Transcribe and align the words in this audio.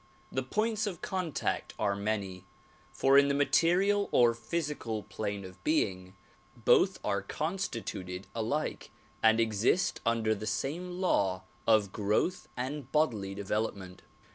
The 0.31 0.41
points 0.41 0.87
of 0.87 1.03
contact 1.03 1.75
are 1.77 1.95
many; 1.95 2.43
for 2.91 3.19
in 3.19 3.27
the 3.27 3.35
material 3.35 4.09
or 4.11 4.33
phj 4.33 4.75
sical 4.75 5.07
plane 5.07 5.45
of 5.45 5.63
being, 5.63 6.15
both 6.57 6.97
are 7.05 7.21
constituted 7.21 8.25
alike 8.33 8.89
and 9.21 9.39
exist 9.39 10.01
under 10.03 10.33
the 10.33 10.47
same 10.47 10.99
law 10.99 11.43
of 11.67 11.91
growth 11.91 12.47
and 12.57 12.91
bodily 12.91 13.35
development. 13.35 14.01